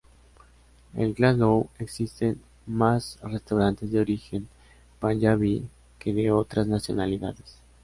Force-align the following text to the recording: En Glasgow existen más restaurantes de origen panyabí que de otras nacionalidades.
En 0.95 1.13
Glasgow 1.13 1.69
existen 1.77 2.41
más 2.65 3.19
restaurantes 3.21 3.91
de 3.91 3.99
origen 3.99 4.47
panyabí 4.99 5.69
que 5.99 6.11
de 6.11 6.31
otras 6.31 6.65
nacionalidades. 6.65 7.59